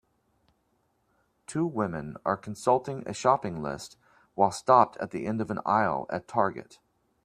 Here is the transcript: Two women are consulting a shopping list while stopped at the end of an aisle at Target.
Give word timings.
Two 1.45 1.67
women 1.67 2.17
are 2.25 2.35
consulting 2.35 3.07
a 3.07 3.13
shopping 3.13 3.61
list 3.61 3.97
while 4.33 4.49
stopped 4.49 4.97
at 4.97 5.11
the 5.11 5.27
end 5.27 5.39
of 5.41 5.51
an 5.51 5.59
aisle 5.63 6.07
at 6.09 6.27
Target. 6.27 6.79